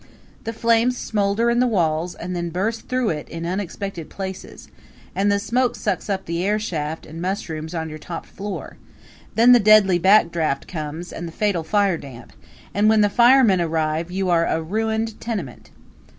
The 0.45 0.51
flames 0.51 0.97
smolder 0.97 1.51
in 1.51 1.59
the 1.59 1.67
walls 1.67 2.15
and 2.15 2.35
then 2.35 2.49
burst 2.49 2.87
through 2.87 3.11
in 3.11 3.45
unexpected 3.45 4.09
places, 4.09 4.67
and 5.15 5.31
the 5.31 5.37
smoke 5.37 5.75
sucks 5.75 6.09
up 6.09 6.25
the 6.25 6.41
airshaft 6.43 7.05
and 7.05 7.21
mushrooms 7.21 7.75
on 7.75 7.87
your 7.87 7.99
top 7.99 8.25
floor; 8.25 8.77
then 9.35 9.51
the 9.51 9.59
deadly 9.59 9.99
back 9.99 10.31
draft 10.31 10.67
comes 10.67 11.13
and 11.13 11.27
the 11.27 11.31
fatal 11.31 11.63
firedamp, 11.63 12.31
and 12.73 12.89
when 12.89 13.01
the 13.01 13.09
firemen 13.11 13.61
arrive 13.61 14.09
you 14.09 14.27
are 14.31 14.47
a 14.47 14.59
ruined 14.59 15.19
tenement. 15.21 15.69